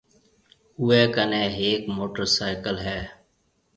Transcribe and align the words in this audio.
اوئيَ 0.79 1.01
ڪنيَ 1.15 1.43
ھيَََڪ 1.57 1.83
موٽرسائيڪل 1.97 2.75
ھيََََ 2.85 2.97